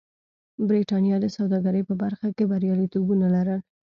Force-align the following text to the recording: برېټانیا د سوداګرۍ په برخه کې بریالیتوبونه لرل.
برېټانیا 0.67 1.15
د 1.21 1.25
سوداګرۍ 1.37 1.81
په 1.89 1.93
برخه 2.03 2.27
کې 2.35 2.43
بریالیتوبونه 2.51 3.25
لرل. 3.35 3.61